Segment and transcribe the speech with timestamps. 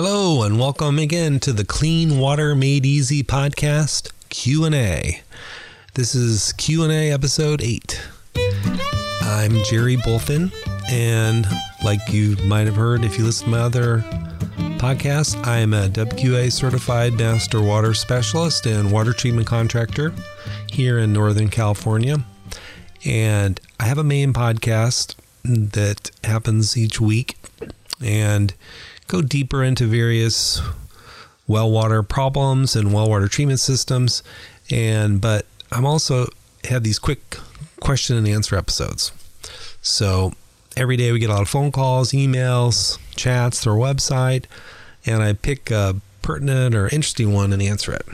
[0.00, 5.22] Hello and welcome again to the Clean Water Made Easy podcast Q&A.
[5.94, 8.00] This is Q&A episode 8.
[9.22, 10.52] I'm Gerry Bulfin
[10.88, 11.48] and
[11.82, 13.98] like you might have heard if you listen to my other
[14.78, 20.14] podcasts, I am a WQA certified master water specialist and water treatment contractor
[20.70, 22.18] here in Northern California.
[23.04, 27.36] And I have a main podcast that happens each week
[28.00, 28.54] and
[29.08, 30.62] go deeper into various
[31.46, 34.22] well water problems and well water treatment systems.
[34.70, 36.28] And but I'm also
[36.64, 37.38] have these quick
[37.80, 39.12] question and answer episodes.
[39.80, 40.32] So
[40.76, 44.44] every day we get a lot of phone calls, emails, chats through our website,
[45.06, 48.06] and I pick a pertinent or interesting one and answer it.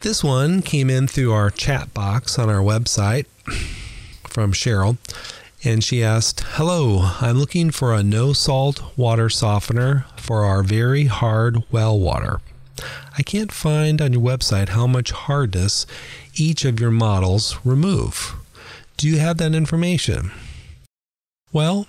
[0.00, 3.26] This one came in through our chat box on our website
[4.24, 4.98] from Cheryl,
[5.64, 11.04] and she asked, Hello, I'm looking for a no salt water softener for our very
[11.04, 12.40] hard well water.
[13.16, 15.86] I can't find on your website how much hardness
[16.34, 18.34] each of your models remove.
[18.96, 20.30] Do you have that information?
[21.52, 21.86] Well,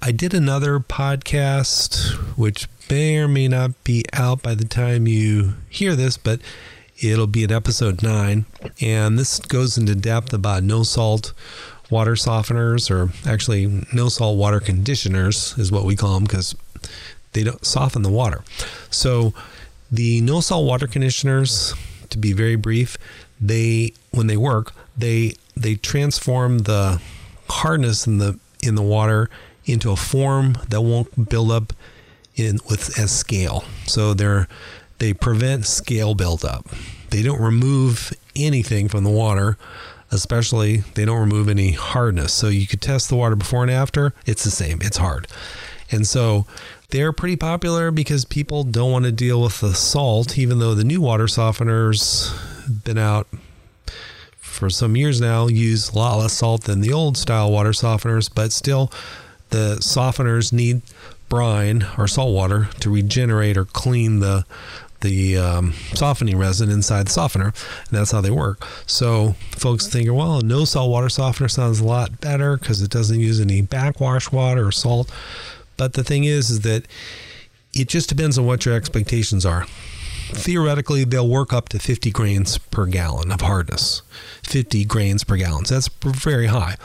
[0.00, 5.54] I did another podcast, which may or may not be out by the time you
[5.68, 6.40] hear this, but
[7.02, 8.46] it'll be at episode nine.
[8.80, 11.32] And this goes into depth about no salt
[11.90, 16.54] water softeners, or actually, no salt water conditioners is what we call them because
[17.32, 18.42] they don't soften the water.
[18.90, 19.34] So,
[19.90, 21.74] the no salt water conditioners,
[22.10, 22.96] to be very brief,
[23.40, 27.00] they when they work, they they transform the
[27.48, 29.28] hardness in the in the water
[29.66, 31.72] into a form that won't build up
[32.36, 33.64] in with as scale.
[33.86, 34.48] So they're
[34.98, 36.66] they prevent scale buildup.
[37.10, 39.56] They don't remove anything from the water,
[40.10, 42.32] especially they don't remove any hardness.
[42.32, 44.78] So you could test the water before and after, it's the same.
[44.82, 45.26] It's hard.
[45.90, 46.46] And so
[46.90, 50.84] they're pretty popular because people don't want to deal with the salt, even though the
[50.84, 52.32] new water softeners
[52.84, 53.26] been out
[54.38, 58.30] for some years now use a lot less salt than the old style water softeners,
[58.32, 58.90] but still
[59.50, 60.80] the softeners need
[61.28, 64.44] brine or salt water to regenerate or clean the
[65.04, 68.66] the um, softening resin inside the softener, and that's how they work.
[68.86, 72.90] So folks think, well, a no salt water softener sounds a lot better because it
[72.90, 75.12] doesn't use any backwash water or salt.
[75.76, 76.86] But the thing is, is that
[77.72, 79.66] it just depends on what your expectations are.
[80.28, 84.02] Theoretically, they'll work up to 50 grains per gallon of hardness.
[84.44, 85.64] 50 grains per gallon.
[85.66, 86.76] So that's very high.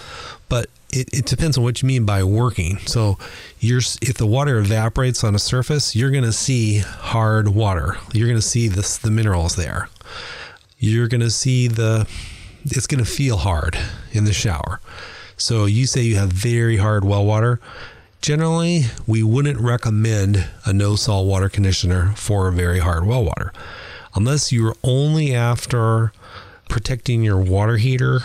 [0.50, 2.78] But it, it depends on what you mean by working.
[2.80, 3.18] So
[3.60, 7.98] you're if the water evaporates on a surface, you're going to see hard water.
[8.14, 9.90] You're going to see this the minerals there.
[10.80, 12.08] You're going to see the
[12.66, 13.78] it's going to feel hard
[14.12, 14.80] in the shower.
[15.38, 17.60] So you say you have very hard well water.
[18.22, 23.54] Generally, we wouldn't recommend a no salt water conditioner for very hard well water
[24.16, 26.12] unless you're only after
[26.68, 28.20] protecting your water heater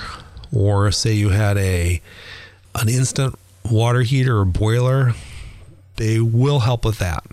[0.52, 2.00] or say you had a
[2.74, 3.38] an instant
[3.70, 5.14] water heater or boiler,
[5.96, 7.24] they will help with that.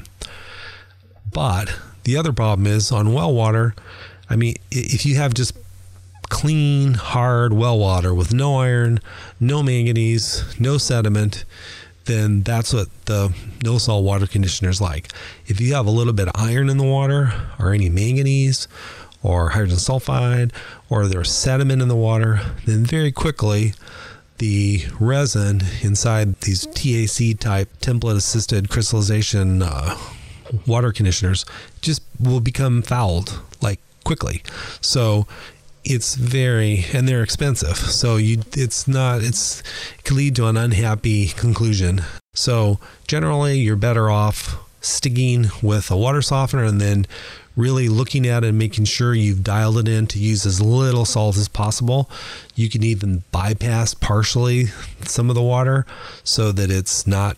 [1.32, 3.76] But the other problem is on well water,
[4.30, 5.56] I mean, if you have just
[6.30, 9.00] clean, hard well water with no iron,
[9.40, 11.44] no manganese, no sediment,
[12.06, 15.12] then that's what the no salt water conditioner is like.
[15.48, 18.68] If you have a little bit of iron in the water or any manganese
[19.22, 20.52] or hydrogen sulfide
[20.90, 23.74] or there's sediment in the water, then very quickly
[24.42, 29.96] the resin inside these TAC type template assisted crystallization uh,
[30.66, 31.46] water conditioners
[31.80, 34.42] just will become fouled like quickly.
[34.82, 35.28] So
[35.84, 37.78] it's very and they're expensive.
[37.78, 39.62] So you it's not it's
[40.00, 42.02] it can lead to an unhappy conclusion.
[42.34, 47.06] So generally you're better off sticking with a water softener and then
[47.56, 51.06] really looking at it and making sure you've dialed it in to use as little
[51.06, 52.10] salt as possible.
[52.56, 54.66] You can even bypass partially
[55.04, 55.86] some of the water
[56.24, 57.38] so that it's not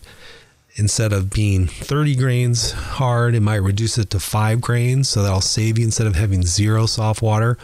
[0.76, 5.08] instead of being 30 grains hard, it might reduce it to five grains.
[5.08, 7.56] So that'll save you instead of having zero soft water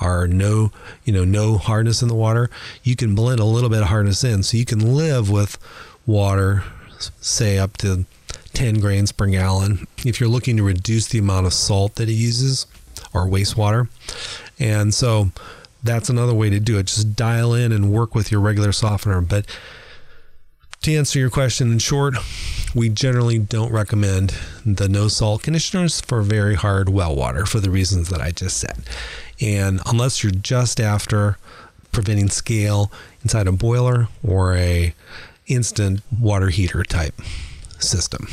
[0.00, 0.72] or no,
[1.04, 2.50] you know, no hardness in the water.
[2.82, 4.42] You can blend a little bit of hardness in.
[4.42, 5.58] So you can live with
[6.06, 6.64] water,
[7.20, 8.04] say up to
[8.56, 12.14] 10 grains per gallon if you're looking to reduce the amount of salt that it
[12.14, 12.66] uses
[13.12, 13.90] or wastewater.
[14.58, 15.30] And so
[15.84, 16.86] that's another way to do it.
[16.86, 19.20] Just dial in and work with your regular softener.
[19.20, 19.44] But
[20.80, 22.14] to answer your question in short,
[22.74, 27.70] we generally don't recommend the no salt conditioners for very hard well water for the
[27.70, 28.84] reasons that I just said.
[29.38, 31.36] And unless you're just after
[31.92, 32.90] preventing scale
[33.22, 34.94] inside a boiler or a
[35.46, 37.20] instant water heater type
[37.78, 38.26] system.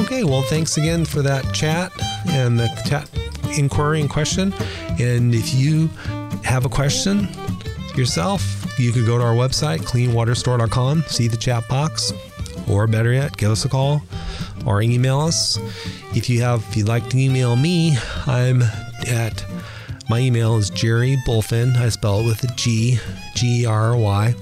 [0.00, 1.92] Okay, well, thanks again for that chat
[2.28, 3.08] and the chat
[3.56, 4.52] inquiry and question.
[4.98, 5.88] And if you
[6.42, 7.28] have a question
[7.96, 12.12] yourself, you could go to our website, cleanwaterstore.com, see the chat box,
[12.68, 14.02] or better yet, give us a call
[14.66, 15.58] or email us.
[16.14, 17.96] If you have, if you'd like to email me,
[18.26, 18.62] I'm
[19.06, 19.44] at
[20.08, 21.76] my email is Gerry Bulfin.
[21.76, 22.98] I spell it with a G,
[23.36, 24.34] G R Y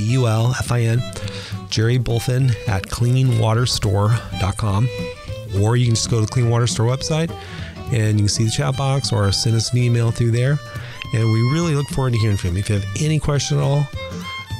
[0.00, 1.02] B U L F I N.
[1.68, 4.88] Gerry Bulfin at cleanwaterstore.com.
[5.60, 7.30] Or you can just go to the Clean Water Store website
[7.92, 10.58] and you can see the chat box or send us an email through there.
[11.12, 12.60] And we really look forward to hearing from you.
[12.60, 13.86] If you have any question at all,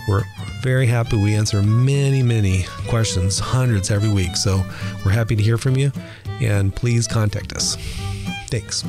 [0.08, 0.24] we're
[0.62, 1.16] very happy.
[1.16, 4.36] We answer many, many questions, hundreds every week.
[4.36, 4.64] So
[5.04, 5.92] we're happy to hear from you.
[6.40, 7.76] And please contact us.
[8.48, 8.84] Thanks.